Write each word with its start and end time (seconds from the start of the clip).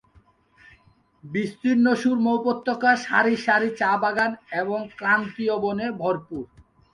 বিস্তীর্ণ 1.23 1.85
সুরমা 2.01 2.31
উপত্যকা 2.39 2.91
সারি 3.05 3.35
সারি 3.45 3.69
চা 3.79 3.91
বাগান 4.01 4.31
এবং 4.61 4.79
ক্রান্তীয় 4.97 5.55
বনে 5.63 5.87
ভরপুর। 6.01 6.43